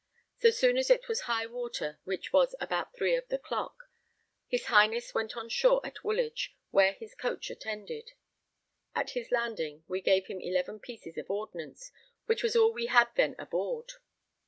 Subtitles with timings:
[0.39, 3.83] So soon as it was high water, which was about 3 of the clock,
[4.47, 8.13] his Highness went on shore at Woolwich where his coach attended;
[8.95, 11.91] at his landing we gave him eleven pieces of ordnance,
[12.25, 13.93] which was all we had then aboard.